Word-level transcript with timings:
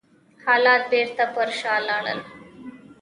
حالات 0.45 0.83
بېرته 0.91 1.23
پر 1.33 1.49
شا 1.59 1.75
لاړل. 1.87 2.19